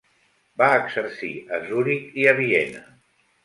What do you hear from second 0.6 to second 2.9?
Va exercir a Zuric i a Viena.